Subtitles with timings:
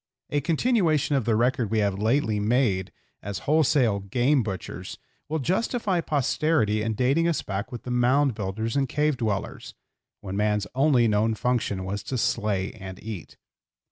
[0.31, 4.97] A continuation of the record we have lately made as wholesale game butchers
[5.29, 9.75] will justify posterity in dating us back with the mound builders and cave dwellers,
[10.19, 13.37] when man's only known function was to slay and eat.